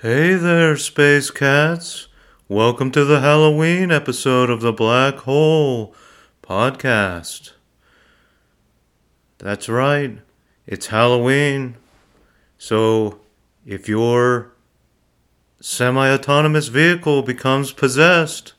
Hey 0.00 0.34
there, 0.34 0.76
Space 0.76 1.28
Cats. 1.28 2.06
Welcome 2.46 2.92
to 2.92 3.04
the 3.04 3.18
Halloween 3.18 3.90
episode 3.90 4.48
of 4.48 4.60
the 4.60 4.72
Black 4.72 5.16
Hole 5.16 5.92
podcast. 6.40 7.50
That's 9.38 9.68
right, 9.68 10.20
it's 10.68 10.86
Halloween. 10.86 11.78
So, 12.58 13.18
if 13.66 13.88
your 13.88 14.52
semi 15.60 16.08
autonomous 16.08 16.68
vehicle 16.68 17.22
becomes 17.22 17.72
possessed, 17.72 18.52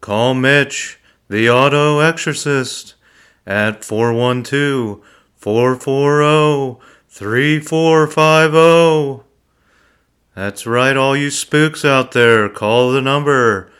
call 0.00 0.34
Mitch, 0.34 1.00
the 1.28 1.50
auto 1.50 1.98
exorcist, 1.98 2.94
at 3.44 3.84
412 3.84 5.04
440 5.34 6.80
3450. 7.08 9.27
That's 10.38 10.68
right, 10.68 10.96
all 10.96 11.16
you 11.16 11.32
spooks 11.32 11.84
out 11.84 12.12
there, 12.12 12.48
call 12.48 12.92
the 12.92 13.02
number. 13.02 13.72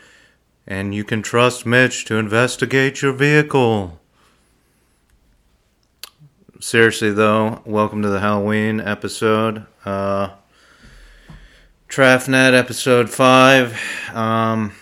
And 0.67 0.93
you 0.93 1.05
can 1.05 1.21
trust 1.21 1.65
Mitch 1.65 2.03
to 2.03 2.17
investigate 2.17 3.01
your 3.01 3.13
vehicle. 3.13 3.97
Seriously, 6.59 7.13
though, 7.13 7.61
welcome 7.63 8.01
to 8.01 8.09
the 8.09 8.19
Halloween 8.19 8.81
episode. 8.81 9.67
Uh, 9.85 10.31
Trafnet 11.87 12.53
episode 12.53 13.09
5. 13.09 14.11
Um, 14.13 14.73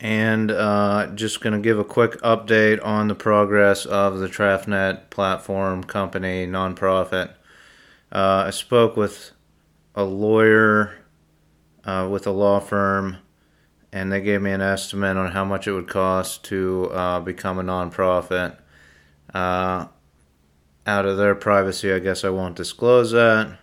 and 0.00 0.50
uh, 0.50 1.08
just 1.08 1.42
going 1.42 1.52
to 1.52 1.60
give 1.60 1.78
a 1.78 1.84
quick 1.84 2.12
update 2.22 2.82
on 2.82 3.08
the 3.08 3.14
progress 3.14 3.84
of 3.84 4.18
the 4.18 4.28
Trafnet 4.28 5.10
platform 5.10 5.84
company 5.84 6.46
nonprofit. 6.46 7.32
Uh, 8.10 8.44
I 8.46 8.50
spoke 8.50 8.96
with 8.96 9.32
a 9.98 10.04
lawyer 10.04 10.94
uh, 11.84 12.08
with 12.08 12.24
a 12.24 12.30
law 12.30 12.60
firm, 12.60 13.16
and 13.92 14.12
they 14.12 14.20
gave 14.20 14.40
me 14.40 14.52
an 14.52 14.60
estimate 14.60 15.16
on 15.16 15.32
how 15.32 15.44
much 15.44 15.66
it 15.66 15.72
would 15.72 15.88
cost 15.88 16.44
to 16.44 16.88
uh, 16.92 17.18
become 17.18 17.58
a 17.58 17.64
nonprofit. 17.64 18.56
Uh, 19.34 19.86
out 20.86 21.04
of 21.04 21.16
their 21.16 21.34
privacy, 21.34 21.92
I 21.92 21.98
guess 21.98 22.22
I 22.22 22.30
won't 22.30 22.54
disclose 22.54 23.10
that. 23.10 23.58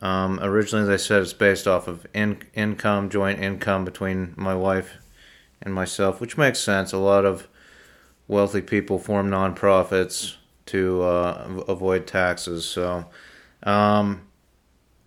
Um, 0.00 0.38
originally, 0.40 0.86
they 0.86 0.96
said 0.96 1.22
it's 1.22 1.32
based 1.32 1.66
off 1.66 1.88
of 1.88 2.06
in- 2.14 2.44
income, 2.54 3.10
joint 3.10 3.40
income 3.40 3.84
between 3.84 4.34
my 4.36 4.54
wife 4.54 4.92
and 5.60 5.74
myself, 5.74 6.20
which 6.20 6.38
makes 6.38 6.60
sense. 6.60 6.92
A 6.92 6.98
lot 6.98 7.24
of 7.24 7.48
wealthy 8.28 8.62
people 8.62 9.00
form 9.00 9.28
nonprofits 9.28 10.36
to 10.66 11.02
uh, 11.02 11.64
avoid 11.66 12.06
taxes. 12.06 12.64
So, 12.64 13.06
um, 13.64 14.27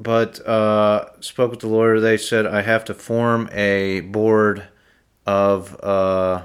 but 0.01 0.45
uh, 0.47 1.09
spoke 1.19 1.51
with 1.51 1.59
the 1.59 1.67
lawyer. 1.67 1.99
They 1.99 2.17
said 2.17 2.47
I 2.47 2.63
have 2.63 2.85
to 2.85 2.93
form 2.95 3.49
a 3.51 3.99
board 4.01 4.67
of 5.27 5.79
uh, 5.83 6.43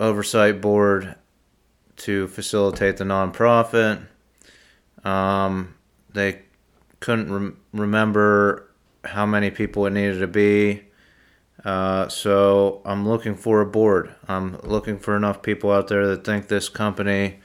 oversight 0.00 0.60
board 0.60 1.14
to 1.98 2.26
facilitate 2.26 2.96
the 2.96 3.04
nonprofit. 3.04 4.04
Um, 5.04 5.76
they 6.12 6.42
couldn't 6.98 7.32
rem- 7.32 7.60
remember 7.72 8.68
how 9.04 9.24
many 9.24 9.50
people 9.50 9.86
it 9.86 9.90
needed 9.90 10.18
to 10.18 10.26
be. 10.26 10.82
Uh, 11.64 12.08
so 12.08 12.82
I'm 12.84 13.08
looking 13.08 13.36
for 13.36 13.60
a 13.60 13.66
board. 13.66 14.14
I'm 14.26 14.58
looking 14.62 14.98
for 14.98 15.16
enough 15.16 15.42
people 15.42 15.70
out 15.70 15.86
there 15.86 16.08
that 16.08 16.24
think 16.24 16.48
this 16.48 16.68
company 16.68 17.38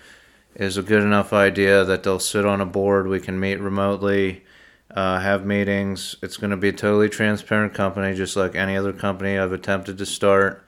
is 0.56 0.78
a 0.78 0.84
good 0.84 1.02
enough 1.02 1.34
idea 1.34 1.84
that 1.84 2.04
they'll 2.04 2.20
sit 2.20 2.46
on 2.46 2.62
a 2.62 2.66
board. 2.66 3.08
We 3.08 3.20
can 3.20 3.40
meet 3.40 3.60
remotely, 3.60 4.44
uh, 4.92 5.20
have 5.20 5.46
meetings. 5.46 6.16
It's 6.22 6.38
going 6.38 6.52
to 6.52 6.58
be 6.58 6.70
a 6.70 6.74
totally 6.74 7.10
transparent 7.10 7.74
company, 7.74 8.16
just 8.16 8.36
like 8.36 8.56
any 8.56 8.78
other 8.78 8.94
company 8.94 9.38
I've 9.38 9.52
attempted 9.52 9.98
to 9.98 10.06
start. 10.06 10.66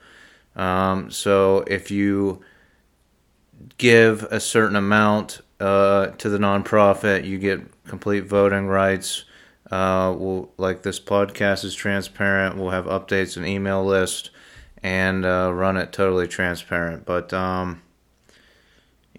Um, 0.56 1.10
so 1.10 1.64
if 1.66 1.90
you 1.90 2.42
give 3.78 4.24
a 4.24 4.40
certain 4.40 4.76
amount 4.76 5.40
uh, 5.60 6.08
to 6.08 6.28
the 6.28 6.38
nonprofit, 6.38 7.24
you 7.24 7.38
get 7.38 7.60
complete 7.84 8.24
voting 8.24 8.66
rights. 8.66 9.24
Uh, 9.70 10.14
we'll, 10.16 10.50
like 10.56 10.82
this 10.82 11.00
podcast 11.00 11.64
is 11.64 11.74
transparent. 11.74 12.56
We'll 12.56 12.70
have 12.70 12.86
updates 12.86 13.36
and 13.36 13.46
email 13.46 13.84
list 13.84 14.30
and 14.82 15.24
uh, 15.24 15.50
run 15.52 15.76
it 15.76 15.92
totally 15.92 16.28
transparent. 16.28 17.04
But 17.04 17.32
um, 17.32 17.82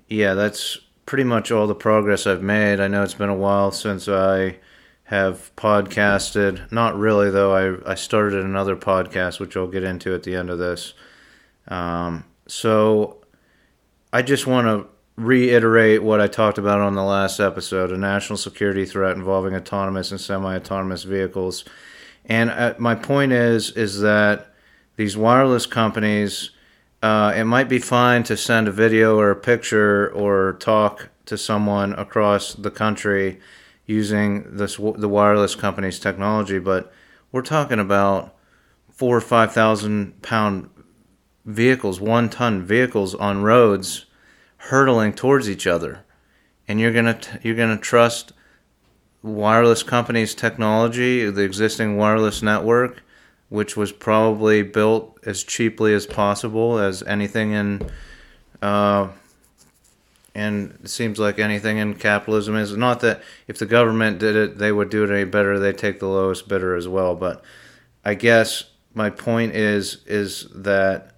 yeah, 0.07 0.34
that's 0.34 0.78
pretty 1.06 1.23
much 1.23 1.51
all 1.51 1.68
the 1.68 1.75
progress 1.75 2.28
I've 2.28 2.44
made. 2.44 2.79
I 2.79 2.88
know 2.88 3.03
it's 3.03 3.13
been 3.13 3.29
a 3.29 3.35
while 3.35 3.72
since 3.72 4.07
I 4.07 4.57
have 5.06 5.51
podcasted. 5.56 6.72
Not 6.72 6.97
really, 6.97 7.29
though. 7.29 7.53
I, 7.53 7.91
I 7.91 7.95
started 7.95 8.44
another 8.44 8.75
podcast, 8.75 9.40
which 9.40 9.56
I'll 9.56 9.68
get 9.68 9.84
into 9.84 10.13
at 10.13 10.23
the 10.23 10.35
end 10.35 10.50
of 10.50 10.59
this. 10.59 10.94
Um, 11.68 12.25
so 12.47 13.18
I 14.12 14.22
just 14.22 14.47
want 14.47 14.68
to 14.68 14.88
reiterate 15.22 16.03
what 16.03 16.22
I 16.22 16.28
talked 16.28 16.57
about 16.57 16.79
on 16.79 16.94
the 16.94 17.03
last 17.03 17.39
episode 17.39 17.91
a 17.91 17.97
national 17.97 18.38
security 18.38 18.85
threat 18.85 19.16
involving 19.16 19.56
autonomous 19.56 20.12
and 20.12 20.22
semi 20.22 20.56
autonomous 20.56 21.03
vehicles. 21.03 21.66
And 22.25 22.50
uh, 22.50 22.75
my 22.78 22.95
point 22.95 23.31
is, 23.31 23.72
is 23.72 24.01
that 24.01 24.53
these 24.97 25.16
wireless 25.16 25.66
companies 25.66 26.51
uh, 27.01 27.33
it 27.35 27.43
might 27.43 27.69
be 27.69 27.79
fine 27.79 28.23
to 28.23 28.35
send 28.35 28.67
a 28.67 28.71
video 28.71 29.17
or 29.17 29.29
a 29.29 29.35
picture 29.35 30.11
or 30.11 30.53
talk 30.59 31.09
to 31.25 31.37
someone 31.37 31.93
across 31.93 32.53
the 32.53 32.71
country 32.71 33.39
using 33.85 34.57
this 34.57 34.77
the 34.77 35.09
wireless 35.09 35.55
company's 35.55 35.99
technology, 35.99 36.59
but 36.59 36.91
we're 37.31 37.41
talking 37.41 37.79
about 37.79 38.35
four 38.89 39.15
or 39.15 39.21
five 39.21 39.53
thousand 39.53 40.21
pound 40.21 40.69
vehicles, 41.45 42.01
one 42.01 42.29
ton 42.29 42.63
vehicles 42.63 43.13
on 43.15 43.43
roads, 43.43 44.05
hurtling 44.57 45.13
towards 45.13 45.49
each 45.49 45.67
other, 45.67 46.03
and 46.67 46.79
you're 46.79 46.93
gonna 46.93 47.19
you're 47.43 47.55
gonna 47.55 47.77
trust 47.77 48.33
wireless 49.21 49.83
companies' 49.83 50.35
technology, 50.35 51.29
the 51.29 51.43
existing 51.43 51.97
wireless 51.97 52.41
network, 52.41 53.01
which 53.49 53.77
was 53.77 53.91
probably 53.91 54.61
built 54.61 55.17
as 55.25 55.43
cheaply 55.43 55.93
as 55.93 56.05
possible 56.05 56.77
as 56.79 57.03
anything 57.03 57.51
in 57.51 57.89
uh, 58.61 59.07
and 60.35 60.77
it 60.83 60.89
seems 60.89 61.17
like 61.17 61.39
anything 61.39 61.77
in 61.77 61.95
capitalism 61.95 62.55
is. 62.55 62.75
Not 62.77 62.99
that 62.99 63.23
if 63.47 63.57
the 63.57 63.65
government 63.65 64.19
did 64.19 64.35
it 64.35 64.57
they 64.57 64.71
would 64.71 64.89
do 64.89 65.03
it 65.03 65.09
any 65.09 65.25
better. 65.25 65.57
They 65.57 65.73
take 65.73 65.99
the 65.99 66.07
lowest 66.07 66.47
bidder 66.47 66.75
as 66.75 66.87
well. 66.87 67.15
But 67.15 67.43
i 68.05 68.13
guess 68.13 68.65
my 68.93 69.09
point 69.09 69.55
is 69.55 70.03
is 70.05 70.47
that 70.53 71.15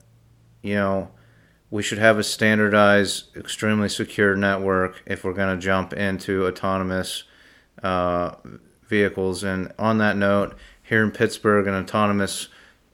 you 0.62 0.76
know 0.76 1.10
we 1.72 1.84
should 1.84 1.98
have 2.00 2.18
a 2.18 2.24
standardized 2.24 3.36
extremely 3.38 3.90
secure 3.90 4.36
network 4.36 5.04
if 5.06 5.24
we're 5.24 5.34
going 5.34 5.56
to 5.56 5.62
jump 5.64 5.94
into 5.94 6.48
autonomous 6.48 7.24
uh, 7.84 8.36
vehicles. 8.88 9.44
And 9.44 9.72
on 9.78 10.00
that 10.00 10.18
note 10.18 10.56
here 10.90 11.04
in 11.04 11.12
Pittsburgh, 11.12 11.68
an 11.68 11.76
autonomous 11.76 12.48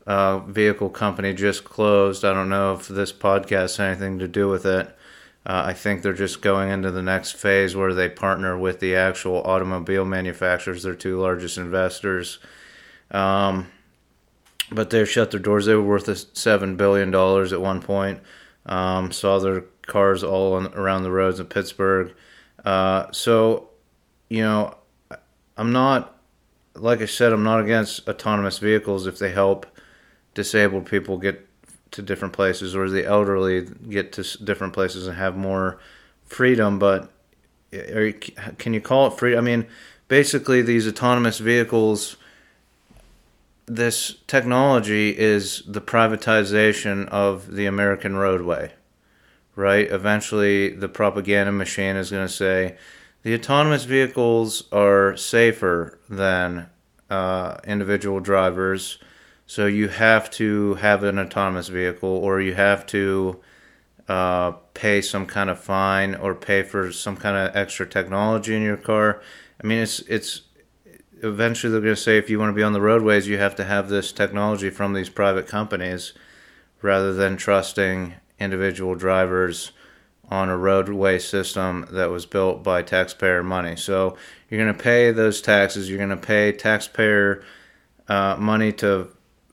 uh, 0.06 0.40
vehicle 0.40 0.90
company 0.90 1.34
just 1.34 1.64
closed. 1.64 2.26
I 2.26 2.34
don't 2.34 2.50
know 2.50 2.74
if 2.74 2.90
this 2.90 3.14
podcast 3.14 3.78
has 3.78 3.80
anything 3.80 4.20
to 4.20 4.28
do 4.28 4.50
with 4.50 4.66
it. 4.66 4.88
Uh, 5.46 5.64
I 5.68 5.74
think 5.74 6.02
they're 6.02 6.12
just 6.12 6.42
going 6.42 6.70
into 6.70 6.92
the 6.92 7.02
next 7.02 7.38
phase 7.38 7.74
where 7.74 7.94
they 7.94 8.10
partner 8.10 8.58
with 8.58 8.82
the 8.82 8.96
actual 8.96 9.42
automobile 9.44 10.04
manufacturers, 10.04 10.84
their 10.84 10.94
two 10.94 11.22
largest 11.22 11.58
investors. 11.58 12.40
Um, 13.12 13.68
but 14.70 14.90
they've 14.90 15.10
shut 15.10 15.32
their 15.32 15.40
doors. 15.40 15.66
They 15.66 15.76
were 15.76 15.82
worth 15.82 16.08
$7 16.08 16.76
billion 16.76 17.14
at 17.14 17.62
one 17.62 17.82
point. 17.82 18.20
Um, 18.66 19.12
saw 19.14 19.40
their 19.40 19.62
cars 19.86 20.22
all 20.22 20.56
on, 20.56 20.74
around 20.74 21.04
the 21.04 21.12
roads 21.12 21.40
in 21.40 21.46
Pittsburgh. 21.46 22.14
Uh, 22.66 23.10
so, 23.14 23.70
you 24.28 24.42
know, 24.42 24.76
I'm 25.56 25.72
not 25.72 26.15
like 26.76 27.02
I 27.02 27.06
said, 27.06 27.34
I'm 27.34 27.44
not 27.44 27.62
against 27.62 28.08
autonomous 28.08 28.58
vehicles 28.58 29.08
if 29.08 29.18
they 29.18 29.32
help 29.32 29.66
disabled 30.34 30.86
people 30.86 31.18
get 31.18 31.48
to 31.92 32.02
different 32.02 32.34
places 32.34 32.76
or 32.76 32.90
the 32.90 33.06
elderly 33.06 33.68
get 33.90 34.12
to 34.14 34.44
different 34.44 34.74
places 34.74 35.08
and 35.08 35.18
have 35.18 35.36
more 35.38 35.80
freedom. 36.26 36.78
But 36.78 37.10
you, 37.72 38.14
can 38.58 38.74
you 38.74 38.82
call 38.82 39.08
it 39.08 39.18
free? 39.18 39.38
I 39.38 39.42
mean, 39.42 39.66
basically, 40.08 40.62
these 40.62 40.88
autonomous 40.88 41.40
vehicles, 41.40 42.18
this 43.66 44.18
technology 44.28 45.18
is 45.18 45.64
the 45.66 45.82
privatization 45.82 47.08
of 47.08 47.56
the 47.56 47.66
American 47.66 48.18
roadway, 48.18 48.74
right? 49.56 49.90
Eventually, 49.90 50.70
the 50.70 50.90
propaganda 50.90 51.52
machine 51.52 51.96
is 51.96 52.12
going 52.12 52.28
to 52.28 52.34
say, 52.34 52.78
the 53.26 53.34
autonomous 53.34 53.86
vehicles 53.86 54.66
are 54.72 55.18
safer 55.18 55.98
than 56.08 56.70
uh, 57.10 57.58
individual 57.66 58.20
drivers, 58.20 59.00
so 59.48 59.66
you 59.66 59.88
have 59.88 60.30
to 60.30 60.76
have 60.76 61.02
an 61.02 61.18
autonomous 61.18 61.68
vehicle, 61.70 62.08
or 62.08 62.40
you 62.40 62.54
have 62.54 62.86
to 62.86 63.42
uh, 64.08 64.52
pay 64.76 65.02
some 65.02 65.26
kind 65.26 65.50
of 65.50 65.60
fine, 65.60 66.14
or 66.14 66.36
pay 66.36 66.62
for 66.62 66.92
some 66.92 67.18
kind 67.18 67.36
of 67.36 67.56
extra 67.56 67.88
technology 67.88 68.56
in 68.56 68.62
your 68.62 68.78
car. 68.78 69.24
I 69.60 69.66
mean, 69.66 69.80
it's 69.80 70.02
it's 70.02 70.42
eventually 71.24 71.72
they're 71.72 71.82
going 71.82 71.96
to 71.96 72.00
say 72.00 72.20
if 72.20 72.30
you 72.30 72.38
want 72.38 72.52
to 72.52 72.56
be 72.56 72.62
on 72.62 72.74
the 72.74 72.82
roadways, 72.82 73.28
you 73.28 73.40
have 73.40 73.56
to 73.56 73.66
have 73.66 73.90
this 73.90 74.12
technology 74.12 74.70
from 74.70 74.94
these 74.94 75.10
private 75.10 75.48
companies 75.48 76.14
rather 76.84 77.12
than 77.12 77.38
trusting 77.38 78.14
individual 78.40 78.94
drivers 78.94 79.72
on 80.30 80.50
a 80.50 80.58
roadway 80.58 81.20
system 81.20 81.88
that 81.92 82.10
was 82.10 82.26
built 82.26 82.64
by 82.64 82.82
taxpayer 82.82 83.44
money. 83.44 83.76
So 83.76 84.18
you're 84.50 84.64
going 84.64 84.76
to 84.76 84.84
pay 84.84 85.12
those 85.12 85.42
taxes. 85.42 85.90
You're 85.90 85.98
going 85.98 86.10
to 86.10 86.18
pay 86.18 86.52
taxpayer 86.52 87.44
uh, 88.08 88.36
money 88.40 88.72
to 88.74 89.10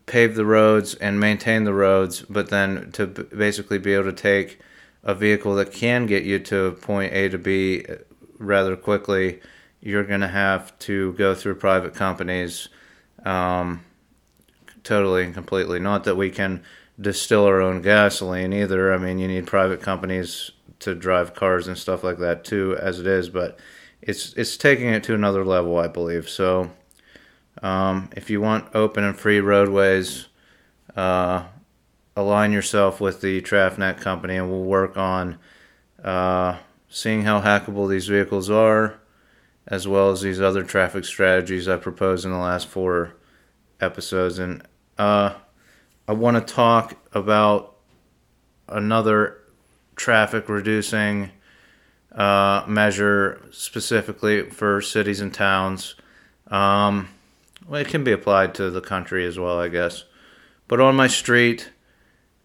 pave 0.07 0.35
the 0.35 0.45
roads 0.45 0.95
and 0.95 1.21
maintain 1.21 1.65
the 1.65 1.75
roads, 1.75 2.23
but 2.23 2.51
then 2.51 2.91
to 2.93 3.07
basically 3.07 3.79
be 3.79 3.95
able 3.95 4.05
to 4.05 4.13
take 4.13 4.61
a 5.05 5.15
vehicle 5.15 5.55
that 5.55 5.73
can 5.73 6.07
get 6.07 6.25
you 6.25 6.39
to 6.39 6.73
point 6.73 7.13
A 7.13 7.29
to 7.29 7.39
B 7.39 7.85
rather 8.39 8.77
quickly, 8.77 9.41
you're 9.81 10.05
going 10.05 10.21
to 10.21 10.29
have 10.29 10.79
to 10.81 11.13
go 11.15 11.35
through 11.35 11.57
private 11.57 11.95
companies 11.95 12.69
um, 13.25 13.85
totally 14.85 15.25
and 15.25 15.35
completely. 15.35 15.79
Not 15.79 16.05
that 16.05 16.17
we 16.17 16.31
can 16.31 16.63
distill 17.01 17.45
our 17.45 17.61
own 17.61 17.83
gasoline 17.83 18.53
either. 18.53 18.93
I 18.93 18.99
mean, 18.99 19.19
you 19.19 19.29
need 19.29 19.47
private 19.47 19.83
companies 19.83 20.51
to 20.83 20.95
drive 20.95 21.35
cars 21.35 21.67
and 21.67 21.77
stuff 21.77 22.05
like 22.05 22.19
that 22.19 22.45
too, 22.45 22.77
as 22.81 23.01
it 23.01 23.07
is, 23.07 23.29
but 23.29 23.59
it's 24.01 24.33
it's 24.35 24.57
taking 24.57 24.89
it 24.89 25.05
to 25.05 25.15
another 25.15 25.45
level, 25.45 25.79
I 25.79 25.89
believe. 25.89 26.29
So, 26.29 26.71
um, 27.63 28.11
if 28.17 28.31
you 28.31 28.41
want 28.41 28.75
open 28.75 29.05
and 29.05 29.17
free 29.17 29.41
roadways, 29.41 30.27
uh, 30.97 31.45
align 32.17 32.53
yourself 32.53 33.01
with 33.01 33.21
the 33.21 33.41
Trafnet 33.41 33.99
company, 33.99 34.37
and 34.37 34.51
we'll 34.51 34.65
work 34.65 34.97
on 34.97 35.39
uh, 36.03 36.59
seeing 36.89 37.23
how 37.23 37.41
hackable 37.41 37.89
these 37.89 38.09
vehicles 38.09 38.51
are, 38.51 38.99
as 39.67 39.87
well 39.87 40.11
as 40.11 40.21
these 40.21 40.41
other 40.41 40.65
traffic 40.65 41.05
strategies 41.05 41.69
I 41.69 41.77
proposed 41.77 42.25
in 42.25 42.33
the 42.33 42.39
last 42.39 42.67
four 42.67 43.15
episodes. 43.81 44.39
And 44.39 44.63
uh, 44.99 45.35
I 46.09 46.13
want 46.13 46.37
to 46.37 46.55
talk 46.55 46.97
about 47.15 47.77
another 48.69 49.42
traffic 49.97 50.49
reducing 50.49 51.31
uh, 52.13 52.65
measure 52.67 53.41
specifically 53.51 54.51
for 54.51 54.81
cities 54.81 55.21
and 55.21 55.33
towns. 55.33 55.95
Um, 56.49 57.09
well, 57.67 57.81
it 57.81 57.89
can 57.89 58.05
be 58.05 58.13
applied 58.13 58.55
to 58.57 58.71
the 58.71 58.81
country 58.81 59.27
as 59.27 59.39
well, 59.39 59.59
I 59.59 59.69
guess. 59.69 60.05
But 60.69 60.81
on 60.81 60.97
my 60.97 61.07
street, 61.07 61.71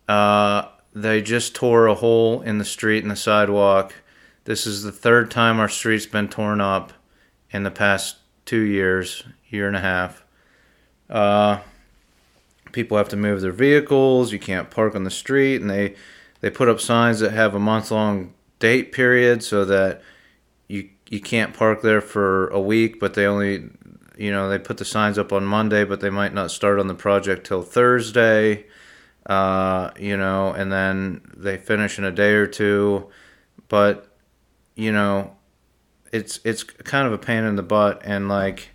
uh, 0.08 0.68
they 0.94 1.22
just 1.22 1.56
tore 1.56 1.88
a 1.88 1.96
hole 1.96 2.42
in 2.42 2.58
the 2.58 2.66
street 2.66 3.04
in 3.04 3.10
the 3.10 3.16
sidewalk. 3.16 3.94
This 4.46 4.66
is 4.66 4.84
the 4.84 4.92
third 4.92 5.30
time 5.30 5.60
our 5.60 5.70
street's 5.70 6.06
been 6.06 6.30
torn 6.30 6.62
up 6.62 6.94
in 7.52 7.64
the 7.64 7.72
past 7.72 8.18
two 8.46 8.62
years, 8.62 9.24
year 9.50 9.68
and 9.68 9.76
a 9.76 9.82
half. 9.82 10.24
Uh, 11.10 11.60
people 12.72 12.98
have 12.98 13.10
to 13.10 13.16
move 13.18 13.42
their 13.42 13.52
vehicles. 13.52 14.32
You 14.32 14.40
can't 14.40 14.70
park 14.70 14.96
on 14.96 15.04
the 15.04 15.12
street, 15.12 15.62
and 15.62 15.70
they 15.70 15.96
they 16.42 16.50
put 16.50 16.70
up 16.70 16.80
signs 16.80 17.20
that 17.20 17.32
have 17.32 17.56
a 17.56 17.60
month 17.60 17.92
long 17.92 18.34
date 18.60 18.92
period 18.92 19.44
so 19.44 19.66
that 19.66 20.02
you 20.68 20.90
you 21.10 21.22
can't 21.22 21.54
park 21.54 21.82
there 21.82 22.02
for 22.02 22.48
a 22.50 22.60
week, 22.60 23.00
but 23.00 23.14
they 23.14 23.26
only 23.26 23.70
you 24.18 24.32
know 24.32 24.50
they 24.50 24.60
put 24.60 24.78
the 24.78 24.86
signs 24.86 25.18
up 25.18 25.32
on 25.32 25.46
Monday, 25.46 25.84
but 25.84 26.00
they 26.00 26.10
might 26.10 26.34
not 26.34 26.52
start 26.52 26.80
on 26.80 26.88
the 26.88 26.96
project 26.96 27.46
till 27.48 27.62
Thursday. 27.62 28.66
Uh, 29.26 29.92
you 30.00 30.16
know, 30.16 30.54
and 30.54 30.72
then 30.72 31.22
they 31.36 31.58
finish 31.58 31.98
in 31.98 32.06
a 32.06 32.12
day 32.12 32.32
or 32.32 32.48
two, 32.48 33.10
but 33.68 34.18
you 34.76 34.92
know, 34.92 35.36
it's 36.14 36.40
it's 36.46 36.64
kind 36.64 37.08
of 37.08 37.14
a 37.14 37.18
pain 37.18 37.44
in 37.44 37.56
the 37.56 37.64
butt, 37.64 38.02
and 38.06 38.30
like 38.30 38.70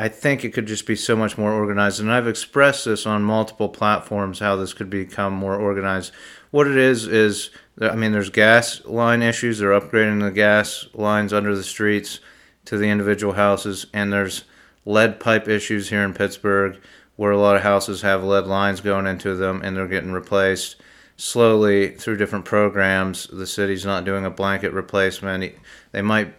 I 0.00 0.08
think 0.08 0.46
it 0.46 0.54
could 0.54 0.64
just 0.64 0.86
be 0.86 0.96
so 0.96 1.14
much 1.14 1.36
more 1.36 1.52
organized. 1.52 2.00
And 2.00 2.10
I've 2.10 2.26
expressed 2.26 2.86
this 2.86 3.04
on 3.04 3.22
multiple 3.22 3.68
platforms 3.68 4.38
how 4.38 4.56
this 4.56 4.72
could 4.72 4.88
become 4.88 5.34
more 5.34 5.56
organized. 5.56 6.12
What 6.50 6.66
it 6.66 6.78
is 6.78 7.06
is, 7.06 7.50
I 7.78 7.96
mean, 7.96 8.12
there's 8.12 8.30
gas 8.30 8.82
line 8.86 9.20
issues. 9.20 9.58
They're 9.58 9.78
upgrading 9.78 10.22
the 10.22 10.30
gas 10.30 10.86
lines 10.94 11.34
under 11.34 11.54
the 11.54 11.62
streets 11.62 12.18
to 12.64 12.78
the 12.78 12.88
individual 12.88 13.34
houses, 13.34 13.88
and 13.92 14.10
there's 14.10 14.44
lead 14.86 15.20
pipe 15.20 15.46
issues 15.48 15.90
here 15.90 16.02
in 16.02 16.14
Pittsburgh 16.14 16.78
where 17.16 17.32
a 17.32 17.38
lot 17.38 17.56
of 17.56 17.62
houses 17.62 18.00
have 18.00 18.24
lead 18.24 18.46
lines 18.46 18.80
going 18.80 19.06
into 19.06 19.34
them 19.34 19.60
and 19.62 19.76
they're 19.76 19.86
getting 19.86 20.12
replaced 20.12 20.76
slowly 21.18 21.90
through 21.90 22.16
different 22.16 22.46
programs. 22.46 23.26
The 23.26 23.46
city's 23.46 23.84
not 23.84 24.06
doing 24.06 24.24
a 24.24 24.30
blanket 24.30 24.72
replacement. 24.72 25.54
They 25.92 26.00
might 26.00 26.32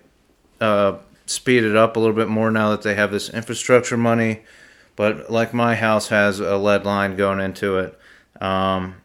uh, 0.59 0.97
speed 1.25 1.63
it 1.63 1.75
up 1.75 1.95
a 1.95 1.99
little 1.99 2.15
bit 2.15 2.27
more 2.27 2.51
now 2.51 2.71
that 2.71 2.81
they 2.81 2.95
have 2.95 3.11
this 3.11 3.29
infrastructure 3.29 3.97
money. 3.97 4.43
But 4.95 5.31
like 5.31 5.53
my 5.53 5.75
house 5.75 6.09
has 6.09 6.39
a 6.39 6.57
lead 6.57 6.85
line 6.85 7.15
going 7.15 7.39
into 7.39 7.77
it, 7.79 7.99
um, 8.41 8.95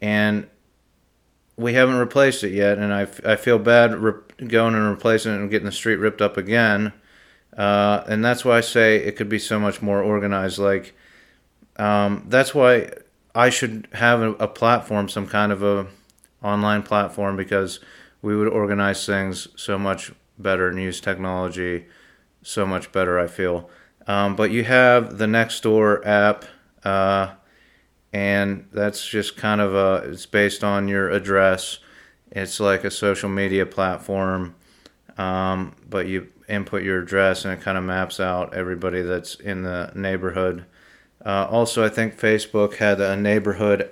and 0.00 0.48
we 1.56 1.74
haven't 1.74 1.96
replaced 1.96 2.44
it 2.44 2.52
yet. 2.52 2.78
And 2.78 2.92
I, 2.92 3.06
I 3.24 3.36
feel 3.36 3.58
bad 3.58 3.92
going 3.92 4.74
and 4.74 4.88
replacing 4.88 5.32
it 5.32 5.36
and 5.36 5.50
getting 5.50 5.66
the 5.66 5.72
street 5.72 5.96
ripped 5.96 6.20
up 6.20 6.36
again. 6.36 6.92
Uh, 7.56 8.04
and 8.06 8.24
that's 8.24 8.44
why 8.44 8.58
I 8.58 8.60
say 8.60 8.96
it 8.96 9.16
could 9.16 9.28
be 9.28 9.38
so 9.38 9.58
much 9.58 9.82
more 9.82 10.02
organized. 10.02 10.58
Like 10.58 10.94
um, 11.76 12.24
that's 12.28 12.54
why 12.54 12.90
I 13.34 13.50
should 13.50 13.88
have 13.92 14.20
a, 14.20 14.32
a 14.34 14.48
platform, 14.48 15.08
some 15.08 15.26
kind 15.26 15.52
of 15.52 15.62
a 15.62 15.86
online 16.42 16.82
platform, 16.82 17.36
because 17.36 17.80
we 18.22 18.36
would 18.36 18.48
organize 18.48 19.06
things 19.06 19.48
so 19.56 19.78
much 19.78 20.12
better 20.38 20.68
and 20.68 20.80
use 20.80 21.00
technology 21.00 21.86
so 22.42 22.66
much 22.66 22.92
better. 22.92 23.18
I 23.18 23.26
feel. 23.26 23.68
Um, 24.06 24.36
but 24.36 24.50
you 24.50 24.64
have 24.64 25.18
the 25.18 25.26
Nextdoor 25.26 26.06
app, 26.06 26.46
uh, 26.84 27.34
and 28.12 28.66
that's 28.72 29.06
just 29.06 29.36
kind 29.36 29.60
of 29.60 29.74
a. 29.74 30.10
It's 30.10 30.26
based 30.26 30.64
on 30.64 30.88
your 30.88 31.10
address. 31.10 31.78
It's 32.30 32.60
like 32.60 32.84
a 32.84 32.90
social 32.90 33.28
media 33.28 33.66
platform, 33.66 34.54
um, 35.16 35.74
but 35.88 36.06
you 36.06 36.28
input 36.48 36.82
your 36.82 37.02
address 37.02 37.44
and 37.44 37.54
it 37.54 37.60
kind 37.60 37.78
of 37.78 37.84
maps 37.84 38.18
out 38.18 38.54
everybody 38.54 39.02
that's 39.02 39.34
in 39.36 39.62
the 39.62 39.92
neighborhood. 39.94 40.64
Uh, 41.24 41.46
also, 41.50 41.84
I 41.84 41.88
think 41.88 42.18
Facebook 42.18 42.76
had 42.76 43.00
a 43.00 43.16
neighborhood 43.16 43.90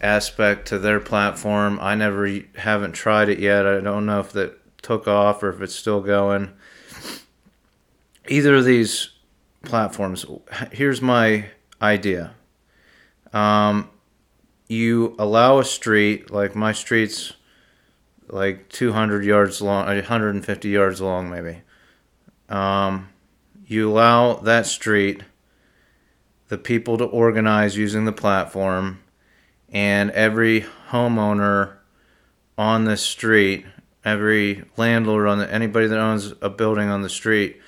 aspect 0.00 0.68
to 0.68 0.78
their 0.78 1.00
platform. 1.00 1.78
I 1.80 1.94
never 1.94 2.40
haven't 2.56 2.92
tried 2.92 3.28
it 3.28 3.38
yet. 3.38 3.66
I 3.66 3.80
don't 3.80 4.06
know 4.06 4.20
if 4.20 4.32
that 4.32 4.58
took 4.84 5.08
off 5.08 5.42
or 5.42 5.48
if 5.48 5.60
it's 5.60 5.74
still 5.74 6.00
going. 6.00 6.52
Either 8.28 8.54
of 8.54 8.64
these 8.64 9.10
platforms, 9.62 10.24
here's 10.72 11.02
my 11.02 11.46
idea. 11.82 12.34
Um, 13.32 13.90
you 14.68 15.16
allow 15.18 15.58
a 15.58 15.64
street, 15.64 16.30
like 16.30 16.54
my 16.54 16.72
street's 16.72 17.32
like 18.28 18.68
200 18.68 19.24
yards 19.24 19.60
long, 19.60 19.86
150 19.86 20.68
yards 20.68 21.00
long, 21.00 21.28
maybe. 21.30 21.62
Um, 22.48 23.08
you 23.66 23.90
allow 23.90 24.34
that 24.34 24.66
street, 24.66 25.22
the 26.48 26.58
people 26.58 26.98
to 26.98 27.04
organize 27.04 27.76
using 27.76 28.04
the 28.04 28.12
platform, 28.12 29.00
and 29.70 30.10
every 30.12 30.66
homeowner 30.90 31.74
on 32.56 32.84
this 32.84 33.02
street 33.02 33.66
every 34.04 34.64
landlord 34.76 35.26
on 35.26 35.38
the, 35.38 35.52
anybody 35.52 35.86
that 35.86 35.98
owns 35.98 36.34
a 36.42 36.50
building 36.50 36.88
on 36.88 37.02
the 37.02 37.08
street, 37.08 37.60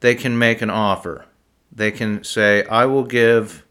they 0.00 0.14
can 0.14 0.38
make 0.38 0.60
an 0.60 0.70
offer. 0.70 1.26
They 1.72 1.90
can 1.90 2.24
say, 2.24 2.64
"I 2.66 2.86
will 2.86 3.04
give 3.04 3.64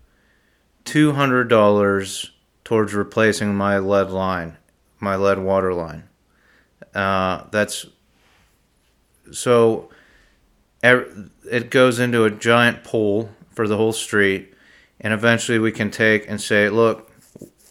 two 0.83 1.13
hundred 1.13 1.47
dollars 1.49 2.31
towards 2.63 2.93
replacing 2.93 3.55
my 3.55 3.77
lead 3.77 4.11
line, 4.11 4.57
my 4.99 5.15
lead 5.15 5.39
water 5.39 5.73
line." 5.73 6.03
Uh, 6.93 7.43
that's 7.51 7.85
so. 9.31 9.89
It 10.83 11.71
goes 11.71 11.99
into 11.99 12.25
a 12.25 12.29
giant 12.31 12.83
pool 12.83 13.31
for 13.51 13.67
the 13.67 13.77
whole 13.77 13.93
street, 13.93 14.53
and 15.01 15.13
eventually 15.13 15.57
we 15.57 15.71
can 15.71 15.89
take 15.89 16.29
and 16.29 16.39
say, 16.39 16.69
"Look, 16.69 17.11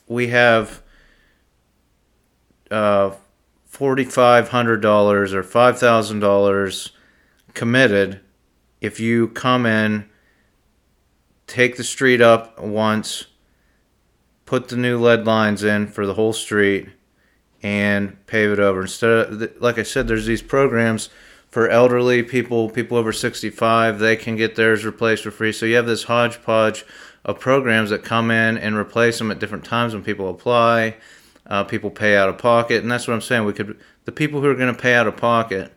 we 0.06 0.28
have." 0.28 0.82
Uh, 2.70 3.12
$4,500 3.74 5.32
or 5.32 5.42
$5,000 5.42 6.90
committed 7.54 8.20
if 8.80 9.00
you 9.00 9.28
come 9.28 9.64
in, 9.64 10.08
take 11.46 11.76
the 11.76 11.84
street 11.84 12.20
up 12.20 12.60
once, 12.60 13.26
put 14.44 14.68
the 14.68 14.76
new 14.76 14.98
lead 14.98 15.24
lines 15.24 15.64
in 15.64 15.86
for 15.86 16.04
the 16.04 16.14
whole 16.14 16.34
street, 16.34 16.88
and 17.62 18.26
pave 18.26 18.50
it 18.50 18.58
over. 18.58 18.82
Instead 18.82 19.10
of, 19.10 19.60
like 19.62 19.78
I 19.78 19.84
said, 19.84 20.06
there's 20.06 20.26
these 20.26 20.42
programs 20.42 21.08
for 21.48 21.68
elderly 21.70 22.22
people, 22.22 22.68
people 22.68 22.98
over 22.98 23.12
65, 23.12 23.98
they 23.98 24.16
can 24.16 24.36
get 24.36 24.54
theirs 24.54 24.84
replaced 24.84 25.22
for 25.22 25.30
free. 25.30 25.52
So 25.52 25.64
you 25.64 25.76
have 25.76 25.86
this 25.86 26.02
hodgepodge 26.02 26.84
of 27.24 27.40
programs 27.40 27.88
that 27.88 28.04
come 28.04 28.30
in 28.30 28.58
and 28.58 28.76
replace 28.76 29.18
them 29.18 29.30
at 29.30 29.38
different 29.38 29.64
times 29.64 29.94
when 29.94 30.04
people 30.04 30.28
apply 30.28 30.96
uh, 31.46 31.64
people 31.64 31.90
pay 31.90 32.16
out 32.16 32.28
of 32.28 32.38
pocket, 32.38 32.82
and 32.82 32.90
that's 32.90 33.06
what 33.06 33.14
I'm 33.14 33.20
saying. 33.20 33.44
We 33.44 33.52
could 33.52 33.78
the 34.04 34.12
people 34.12 34.40
who 34.40 34.48
are 34.48 34.54
going 34.54 34.74
to 34.74 34.80
pay 34.80 34.94
out 34.94 35.06
of 35.06 35.16
pocket, 35.16 35.72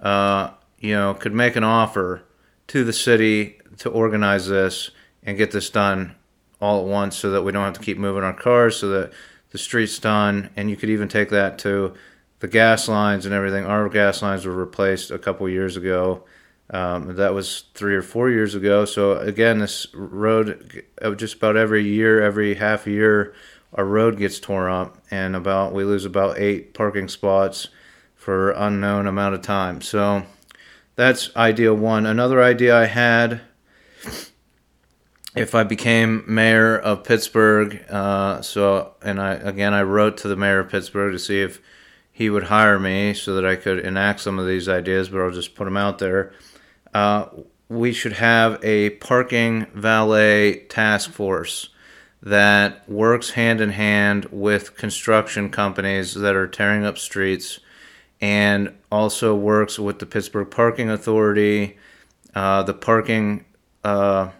uh, 0.00 0.50
you 0.78 0.94
know, 0.94 1.14
could 1.14 1.34
make 1.34 1.56
an 1.56 1.64
offer 1.64 2.22
to 2.68 2.84
the 2.84 2.92
city 2.92 3.58
to 3.78 3.88
organize 3.90 4.48
this 4.48 4.90
and 5.22 5.36
get 5.36 5.50
this 5.50 5.70
done 5.70 6.14
all 6.60 6.80
at 6.80 6.86
once 6.86 7.16
so 7.16 7.30
that 7.30 7.42
we 7.42 7.52
don't 7.52 7.64
have 7.64 7.74
to 7.74 7.80
keep 7.80 7.98
moving 7.98 8.22
our 8.22 8.32
cars 8.32 8.76
so 8.76 8.88
that 8.88 9.12
the 9.50 9.58
street's 9.58 9.98
done. 9.98 10.50
And 10.56 10.70
you 10.70 10.76
could 10.76 10.90
even 10.90 11.08
take 11.08 11.30
that 11.30 11.58
to 11.60 11.94
the 12.40 12.48
gas 12.48 12.88
lines 12.88 13.26
and 13.26 13.34
everything. 13.34 13.64
Our 13.64 13.88
gas 13.88 14.22
lines 14.22 14.44
were 14.46 14.52
replaced 14.52 15.10
a 15.10 15.18
couple 15.18 15.48
years 15.48 15.76
ago. 15.76 16.24
Um, 16.70 17.16
that 17.16 17.34
was 17.34 17.64
three 17.74 17.94
or 17.94 18.02
four 18.02 18.30
years 18.30 18.54
ago. 18.54 18.84
So 18.84 19.18
again 19.18 19.58
this 19.58 19.86
road 19.94 20.84
uh, 21.00 21.14
just 21.14 21.36
about 21.36 21.56
every 21.56 21.84
year 21.84 22.22
every 22.22 22.54
half 22.54 22.86
year 22.86 23.34
our 23.74 23.84
road 23.84 24.16
gets 24.16 24.38
torn 24.38 24.70
up 24.70 24.98
and 25.10 25.34
about 25.34 25.72
we 25.72 25.84
lose 25.84 26.04
about 26.04 26.38
eight 26.38 26.74
parking 26.74 27.08
spots 27.08 27.68
for 28.14 28.50
unknown 28.52 29.06
amount 29.06 29.34
of 29.34 29.42
time. 29.42 29.80
So 29.80 30.24
that's 30.96 31.34
idea 31.36 31.74
one. 31.74 32.06
Another 32.06 32.42
idea 32.42 32.76
i 32.76 32.86
had 32.86 33.40
if 35.34 35.54
I 35.54 35.64
became 35.64 36.22
mayor 36.28 36.78
of 36.78 37.02
Pittsburgh, 37.02 37.84
uh, 37.90 38.40
so 38.42 38.94
and 39.02 39.20
I 39.20 39.34
again 39.34 39.74
I 39.74 39.82
wrote 39.82 40.16
to 40.18 40.28
the 40.28 40.36
mayor 40.36 40.60
of 40.60 40.70
Pittsburgh 40.70 41.12
to 41.12 41.18
see 41.18 41.40
if 41.40 41.60
he 42.12 42.30
would 42.30 42.44
hire 42.44 42.78
me 42.78 43.12
so 43.12 43.34
that 43.34 43.44
I 43.44 43.56
could 43.56 43.80
enact 43.80 44.20
some 44.20 44.38
of 44.38 44.46
these 44.46 44.68
ideas, 44.68 45.08
but 45.08 45.20
I'll 45.20 45.32
just 45.32 45.56
put 45.56 45.64
them 45.64 45.76
out 45.76 45.98
there. 45.98 46.32
Uh, 46.94 47.26
we 47.68 47.92
should 47.92 48.12
have 48.12 48.62
a 48.62 48.90
parking 48.90 49.66
valet 49.74 50.60
task 50.68 51.10
force 51.10 51.70
that 52.24 52.88
works 52.88 53.30
hand 53.30 53.60
in 53.60 53.68
hand 53.68 54.24
with 54.30 54.76
construction 54.78 55.50
companies 55.50 56.14
that 56.14 56.34
are 56.34 56.48
tearing 56.48 56.82
up 56.82 56.96
streets 56.96 57.60
and 58.18 58.74
also 58.90 59.34
works 59.34 59.78
with 59.78 59.98
the 59.98 60.06
Pittsburgh 60.06 60.50
Parking 60.50 60.88
Authority, 60.88 61.76
uh, 62.34 62.62
the 62.62 62.72
parking 62.72 63.44
uh, 63.84 64.30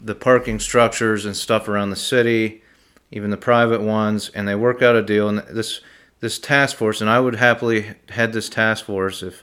the 0.00 0.14
parking 0.14 0.60
structures 0.60 1.24
and 1.24 1.34
stuff 1.34 1.66
around 1.66 1.90
the 1.90 1.96
city, 1.96 2.62
even 3.10 3.30
the 3.30 3.38
private 3.38 3.80
ones, 3.80 4.30
and 4.34 4.46
they 4.46 4.54
work 4.54 4.82
out 4.82 4.94
a 4.94 5.02
deal. 5.02 5.30
And 5.30 5.38
this 5.48 5.80
this 6.20 6.38
task 6.38 6.76
force, 6.76 7.00
and 7.00 7.08
I 7.08 7.18
would 7.18 7.36
happily 7.36 7.94
head 8.10 8.34
this 8.34 8.50
task 8.50 8.84
force 8.84 9.22
if 9.22 9.42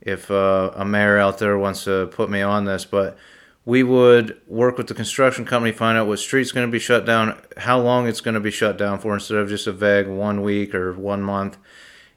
if 0.00 0.28
uh, 0.28 0.72
a 0.74 0.84
mayor 0.84 1.18
out 1.18 1.38
there 1.38 1.56
wants 1.56 1.84
to 1.84 2.08
put 2.08 2.28
me 2.28 2.42
on 2.42 2.64
this, 2.64 2.84
but 2.84 3.16
we 3.64 3.82
would 3.82 4.40
work 4.46 4.76
with 4.76 4.88
the 4.88 4.94
construction 4.94 5.44
company, 5.44 5.72
find 5.72 5.96
out 5.96 6.06
what 6.06 6.18
street's 6.18 6.52
going 6.52 6.66
to 6.66 6.70
be 6.70 6.78
shut 6.78 7.06
down, 7.06 7.40
how 7.56 7.80
long 7.80 8.06
it's 8.06 8.20
going 8.20 8.34
to 8.34 8.40
be 8.40 8.50
shut 8.50 8.76
down 8.76 8.98
for, 8.98 9.14
instead 9.14 9.38
of 9.38 9.48
just 9.48 9.66
a 9.66 9.72
vague 9.72 10.06
one 10.06 10.42
week 10.42 10.74
or 10.74 10.92
one 10.92 11.22
month. 11.22 11.56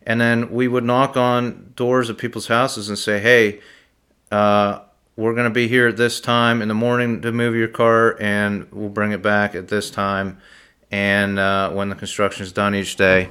And 0.06 0.20
then 0.20 0.52
we 0.52 0.68
would 0.68 0.84
knock 0.84 1.16
on 1.18 1.74
doors 1.76 2.10
of 2.10 2.18
people's 2.18 2.48
houses 2.48 2.90
and 2.90 2.98
say, 2.98 3.20
hey, 3.20 3.62
uh, 4.32 4.80
we're 5.16 5.34
going 5.34 5.48
to 5.48 5.54
be 5.54 5.68
here 5.68 5.88
at 5.88 5.98
this 5.98 6.20
time 6.22 6.62
in 6.62 6.68
the 6.68 6.74
morning 6.74 7.22
to 7.22 7.32
move 7.32 7.56
your 7.56 7.68
car, 7.68 8.22
and 8.22 8.68
we'll 8.72 8.90
bring 8.90 9.12
it 9.12 9.22
back 9.22 9.56
at 9.56 9.70
this 9.70 9.90
time. 9.90 10.40
And 10.92 11.40
uh, 11.40 11.72
when 11.72 11.90
the 11.90 11.96
construction 11.96 12.44
is 12.44 12.52
done 12.52 12.76
each 12.76 12.96
day, 12.98 13.30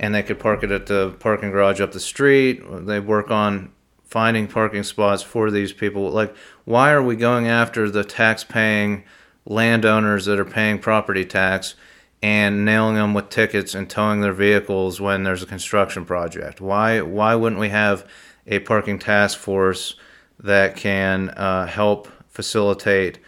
and 0.00 0.14
they 0.14 0.22
could 0.22 0.40
park 0.40 0.62
it 0.62 0.70
at 0.70 0.86
the 0.86 1.14
parking 1.20 1.50
garage 1.50 1.80
up 1.80 1.92
the 1.92 2.00
street. 2.00 2.62
They 2.86 3.00
work 3.00 3.30
on 3.30 3.70
finding 4.10 4.46
parking 4.46 4.82
spots 4.82 5.22
for 5.22 5.50
these 5.50 5.72
people. 5.72 6.10
Like, 6.10 6.34
why 6.64 6.90
are 6.90 7.02
we 7.02 7.16
going 7.16 7.48
after 7.48 7.88
the 7.90 8.04
tax-paying 8.04 9.04
landowners 9.46 10.26
that 10.26 10.38
are 10.38 10.44
paying 10.44 10.78
property 10.78 11.24
tax? 11.24 11.74
and 12.22 12.66
nailing 12.66 12.96
them 12.96 13.14
with 13.14 13.30
tickets 13.30 13.74
and 13.74 13.88
towing 13.88 14.20
their 14.20 14.34
vehicles 14.34 15.00
when 15.00 15.22
there's 15.22 15.42
a 15.42 15.46
construction 15.46 16.04
project. 16.04 16.60
Why 16.60 17.00
why 17.00 17.34
wouldn't 17.34 17.58
we 17.58 17.70
have 17.70 18.06
a 18.46 18.58
parking 18.58 18.98
task 18.98 19.38
force 19.38 19.94
that 20.38 20.76
can 20.76 21.30
uh, 21.30 21.66
help 21.66 22.08
facilitate 22.28 23.18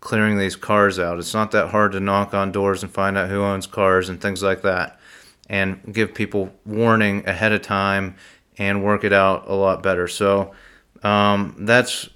clearing 0.00 0.38
these 0.38 0.56
cars 0.56 0.98
out. 0.98 1.18
It's 1.18 1.34
not 1.34 1.50
that 1.52 1.68
hard 1.68 1.92
to 1.92 2.00
knock 2.00 2.34
on 2.34 2.52
doors 2.52 2.82
and 2.82 2.92
find 2.92 3.16
out 3.16 3.30
who 3.30 3.42
owns 3.42 3.66
cars 3.66 4.08
and 4.08 4.20
things 4.20 4.42
like 4.42 4.62
that, 4.62 5.00
and 5.48 5.80
give 5.92 6.14
people 6.14 6.52
warning 6.64 7.26
ahead 7.26 7.52
of 7.52 7.62
time 7.62 8.16
and 8.58 8.84
work 8.84 9.04
it 9.04 9.12
out 9.12 9.48
a 9.48 9.54
lot 9.54 9.82
better. 9.82 10.08
So 10.08 10.52
um, 11.02 11.56
that's 11.60 12.08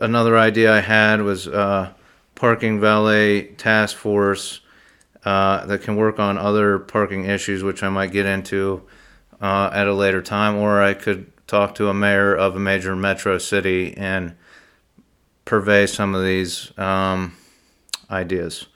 another 0.00 0.36
idea 0.36 0.72
I 0.72 0.80
had 0.80 1.22
was 1.22 1.48
uh, 1.48 1.92
parking 2.34 2.80
valet 2.80 3.44
task 3.54 3.96
force 3.96 4.60
uh, 5.24 5.64
that 5.66 5.82
can 5.82 5.96
work 5.96 6.18
on 6.18 6.36
other 6.36 6.78
parking 6.78 7.24
issues, 7.24 7.62
which 7.62 7.82
I 7.82 7.88
might 7.88 8.12
get 8.12 8.26
into 8.26 8.82
uh, 9.40 9.70
at 9.72 9.86
a 9.86 9.94
later 9.94 10.20
time, 10.20 10.56
or 10.56 10.82
I 10.82 10.94
could 10.94 11.30
talk 11.46 11.74
to 11.76 11.88
a 11.88 11.94
mayor 11.94 12.34
of 12.34 12.56
a 12.56 12.60
major 12.60 12.96
metro 12.96 13.38
city 13.38 13.96
and 13.96 14.34
purvey 15.44 15.86
some 15.86 16.14
of 16.14 16.24
these 16.24 16.76
um, 16.78 17.34
ideas. 18.10 18.66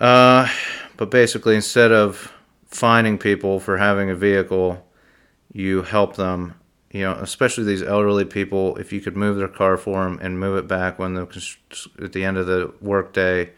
Uh, 0.00 0.48
but 0.96 1.10
basically, 1.10 1.54
instead 1.54 1.92
of 1.92 2.32
fining 2.66 3.18
people 3.18 3.60
for 3.60 3.76
having 3.76 4.10
a 4.10 4.14
vehicle, 4.14 4.86
you 5.54 5.80
help 5.82 6.16
them. 6.16 6.56
You 6.90 7.00
know, 7.00 7.12
especially 7.14 7.64
these 7.64 7.82
elderly 7.82 8.26
people. 8.26 8.76
If 8.76 8.92
you 8.92 9.00
could 9.00 9.16
move 9.16 9.38
their 9.38 9.48
car 9.48 9.76
for 9.78 10.04
them 10.04 10.18
and 10.22 10.38
move 10.38 10.58
it 10.58 10.68
back 10.68 10.98
when 10.98 11.14
the 11.14 11.56
at 12.02 12.12
the 12.12 12.24
end 12.24 12.36
of 12.36 12.46
the 12.46 12.72
workday, 12.80 13.50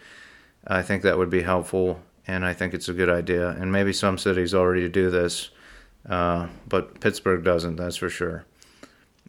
I 0.67 0.83
think 0.83 1.03
that 1.03 1.19
would 1.19 1.29
be 1.29 1.43
helpful, 1.43 2.01
and 2.27 2.47
I 2.47 2.55
think 2.55 2.73
it's 2.73 2.89
a 2.89 2.95
good 2.95 3.11
idea. 3.11 3.51
And 3.51 3.73
maybe 3.73 3.93
some 3.93 4.17
cities 4.17 4.55
already 4.55 4.89
do 4.89 5.11
this, 5.11 5.51
uh, 6.09 6.47
but 6.67 7.01
Pittsburgh 7.01 7.45
doesn't, 7.45 7.77
that's 7.77 7.97
for 7.97 8.09
sure. 8.09 8.47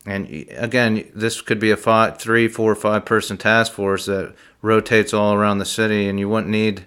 And 0.06 0.26
again, 0.52 1.12
this 1.14 1.42
could 1.42 1.60
be 1.60 1.72
a 1.72 1.78
five, 1.78 2.18
three, 2.18 2.48
four, 2.48 2.76
five 2.76 3.04
person 3.04 3.36
task 3.36 3.74
force 3.74 4.06
that 4.06 4.34
rotates 4.62 5.14
all 5.14 5.34
around 5.34 5.58
the 5.58 5.66
city, 5.66 6.08
and 6.08 6.18
you 6.18 6.30
wouldn't 6.30 6.52
need 6.52 6.86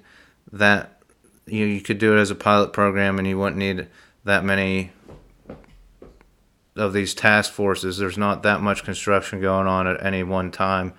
that. 0.52 1.02
You, 1.46 1.66
you 1.66 1.80
could 1.82 1.99
do 1.99 2.16
it 2.16 2.20
as 2.20 2.30
a 2.30 2.34
pilot 2.34 2.72
program, 2.72 3.18
and 3.18 3.28
you 3.28 3.38
wouldn't 3.38 3.58
need 3.58 3.88
that 4.25 4.42
many 4.42 4.92
of 6.80 6.92
these 6.92 7.14
task 7.14 7.52
forces. 7.52 7.99
There's 7.99 8.18
not 8.18 8.42
that 8.42 8.60
much 8.60 8.84
construction 8.84 9.40
going 9.40 9.66
on 9.66 9.87
at 9.87 10.04
any 10.04 10.22
one 10.22 10.50
time 10.50 10.94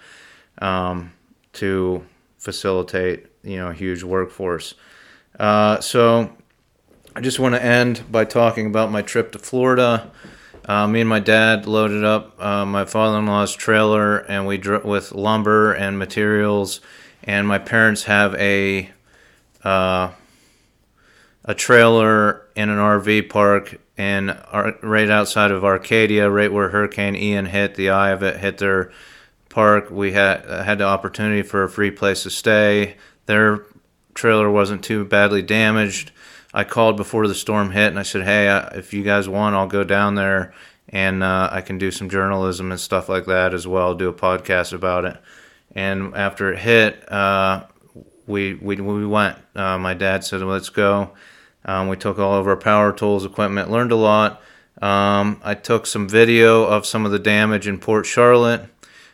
um, 0.61 1.13
to 1.53 2.05
facilitate, 2.38 3.27
you 3.43 3.57
know, 3.57 3.69
a 3.69 3.73
huge 3.73 4.03
workforce. 4.03 4.75
Uh, 5.39 5.79
so 5.79 6.35
I 7.15 7.21
just 7.21 7.39
want 7.39 7.55
to 7.55 7.63
end 7.63 8.03
by 8.09 8.25
talking 8.25 8.67
about 8.67 8.91
my 8.91 9.01
trip 9.01 9.31
to 9.33 9.39
Florida. 9.39 10.11
Uh, 10.65 10.88
me 10.88 11.01
and 11.01 11.09
my 11.09 11.19
dad 11.19 11.65
loaded 11.65 12.03
up 12.03 12.41
uh, 12.41 12.65
my 12.65 12.85
father-in-law's 12.85 13.55
trailer, 13.55 14.19
and 14.19 14.45
we 14.45 14.57
drove 14.57 14.85
with 14.85 15.11
lumber 15.11 15.73
and 15.73 15.97
materials. 15.97 16.79
And 17.23 17.47
my 17.47 17.57
parents 17.57 18.03
have 18.03 18.35
a 18.35 18.89
uh, 19.63 20.11
a 21.43 21.53
trailer 21.55 22.40
in 22.55 22.70
an 22.70 22.77
RV 22.77 23.29
park 23.29 23.79
and 23.98 24.38
right 24.81 25.10
outside 25.10 25.51
of 25.51 25.63
Arcadia, 25.63 26.29
right 26.29 26.51
where 26.51 26.70
Hurricane 26.70 27.15
Ian 27.15 27.46
hit. 27.46 27.75
The 27.75 27.89
eye 27.89 28.10
of 28.12 28.24
it 28.24 28.38
hit 28.38 28.58
their 28.58 28.91
park. 29.50 29.91
We 29.91 30.13
had 30.13 30.46
had 30.46 30.79
the 30.79 30.86
opportunity 30.86 31.41
for 31.41 31.63
a 31.63 31.70
free 31.70 31.91
place 31.91 32.24
to 32.24 32.29
stay. 32.29 32.98
Their 33.25 33.65
trailer 34.13 34.50
wasn't 34.50 34.84
too 34.84 35.05
badly 35.05 35.41
damaged 35.41 36.12
I 36.53 36.63
called 36.63 36.98
before 36.98 37.27
the 37.27 37.36
storm 37.36 37.72
hit 37.72 37.88
and 37.88 38.00
I 38.00 38.03
said, 38.03 38.24
hey, 38.24 38.50
if 38.74 38.93
you 38.93 39.03
guys 39.03 39.29
want, 39.29 39.55
I'll 39.55 39.67
go 39.67 39.84
down 39.84 40.15
there 40.15 40.53
and 40.89 41.24
uh, 41.24 41.50
I 41.51 41.62
can 41.62 41.77
do 41.77 41.91
some 41.91 42.10
journalism 42.10 42.72
and 42.72 42.79
stuff 42.79 43.08
like 43.08 43.25
that 43.25 43.53
as 43.53 43.65
well. 43.65 43.96
Do 43.96 44.10
a 44.10 44.13
podcast 44.13 44.74
about 44.74 45.05
it. 45.05 45.17
And 45.74 46.13
after 46.13 46.51
it 46.51 46.60
hit, 46.60 47.10
uh, 47.12 47.65
we 48.27 48.55
we 48.55 48.75
we 48.75 49.05
went. 49.05 49.38
Uh, 49.55 49.77
my 49.77 49.93
dad 49.93 50.25
said, 50.25 50.41
"Let's 50.41 50.67
go." 50.67 51.12
Um, 51.65 51.87
we 51.87 51.97
took 51.97 52.17
all 52.19 52.35
of 52.35 52.47
our 52.47 52.57
power 52.57 52.91
tools, 52.91 53.25
equipment, 53.25 53.69
learned 53.69 53.91
a 53.91 53.95
lot. 53.95 54.41
Um, 54.81 55.39
I 55.43 55.53
took 55.53 55.85
some 55.85 56.09
video 56.09 56.63
of 56.63 56.85
some 56.85 57.05
of 57.05 57.11
the 57.11 57.19
damage 57.19 57.67
in 57.67 57.77
Port 57.77 58.05
Charlotte. 58.05 58.65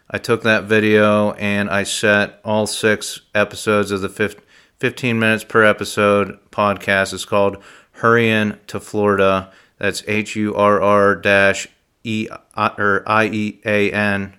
I 0.09 0.17
took 0.17 0.43
that 0.43 0.63
video 0.63 1.33
and 1.33 1.69
I 1.69 1.83
set 1.83 2.39
all 2.45 2.65
six 2.65 3.21
episodes 3.35 3.91
of 3.91 4.01
the 4.01 4.09
fifth 4.09 4.41
15 4.79 5.19
minutes 5.19 5.43
per 5.43 5.63
episode 5.63 6.39
podcast. 6.51 7.13
It's 7.13 7.25
called 7.25 7.57
Hurryin' 7.97 8.59
to 8.67 8.79
Florida. 8.79 9.51
That's 9.79 10.03
H 10.07 10.35
U 10.35 10.55
R 10.55 10.81
R 10.81 11.15
dash 11.15 11.67
E 12.03 12.27
or 12.55 13.03
I 13.05 13.25
E 13.25 13.61
A 13.65 13.91
N 13.91 14.35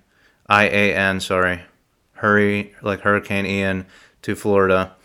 I 0.47 0.65
A 0.65 0.95
N. 0.95 1.21
Sorry, 1.21 1.61
hurry 2.13 2.75
like 2.83 3.01
Hurricane 3.01 3.47
Ian 3.47 3.87
to 4.23 4.35
Florida. 4.35 4.97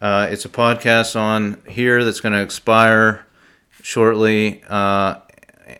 Uh, 0.00 0.28
it's 0.30 0.44
a 0.44 0.48
podcast 0.48 1.18
on 1.18 1.60
here 1.68 2.04
that's 2.04 2.20
going 2.20 2.32
to 2.32 2.42
expire 2.42 3.26
shortly 3.82 4.62
uh, 4.68 5.16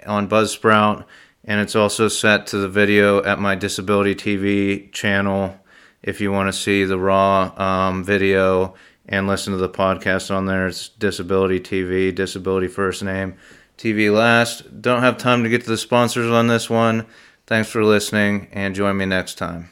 on 0.07 0.29
Buzzsprout, 0.29 1.05
and 1.45 1.61
it's 1.61 1.77
also 1.77 2.09
set 2.09 2.47
to 2.49 2.59
the 2.59 2.69
video 2.69 3.23
at 3.23 3.39
my 3.39 3.55
Disability 3.55 4.15
TV 4.15 4.93
channel 4.93 5.57
if 6.03 6.21
you 6.21 6.33
want 6.33 6.49
to 6.49 6.59
see 6.59 6.85
the 6.85 6.99
raw 6.99 7.53
um, 7.57 8.05
video 8.05 8.75
and 9.09 9.27
listen 9.27 9.53
to 9.53 9.59
the 9.59 9.69
podcast 9.69 10.35
on 10.35 10.47
there. 10.47 10.67
It's 10.67 10.89
Disability 10.89 11.61
TV, 11.61 12.15
Disability 12.15 12.69
First 12.69 13.03
Name, 13.03 13.37
TV 13.77 14.13
Last. 14.13 14.83
Don't 14.83 15.03
have 15.03 15.17
time 15.17 15.43
to 15.45 15.49
get 15.49 15.63
to 15.63 15.71
the 15.71 15.79
sponsors 15.79 16.31
on 16.31 16.49
this 16.49 16.69
one, 16.69 17.07
Thanks 17.49 17.71
for 17.71 17.83
listening 17.83 18.49
and 18.53 18.75
join 18.75 18.99
me 18.99 19.07
next 19.07 19.37
time. 19.37 19.71